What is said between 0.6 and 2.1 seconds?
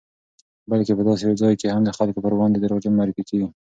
بلکې په داسې یو ځای کې هم د